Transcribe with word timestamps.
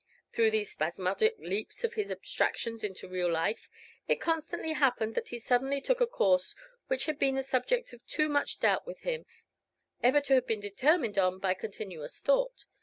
Through 0.33 0.49
these 0.49 0.71
spasmodic 0.71 1.35
leaps 1.37 1.85
out 1.85 1.89
of 1.89 1.93
his 1.93 2.09
abstractions 2.11 2.83
into 2.83 3.07
real 3.07 3.29
life, 3.31 3.69
it 4.07 4.19
constantly 4.19 4.73
happened 4.73 5.13
that 5.13 5.27
he 5.29 5.37
suddenly 5.37 5.79
took 5.79 6.01
a 6.01 6.07
course 6.07 6.55
which 6.87 7.05
had 7.05 7.19
been 7.19 7.35
the 7.35 7.43
subject 7.43 7.93
of 7.93 8.03
too 8.07 8.27
much 8.27 8.59
doubt 8.59 8.87
with 8.87 9.01
him 9.01 9.27
ever 10.01 10.19
to 10.21 10.33
have 10.33 10.47
been 10.47 10.59
determined 10.59 11.19
on 11.19 11.37
by 11.37 11.53
continuous 11.53 12.19
thought. 12.19 12.65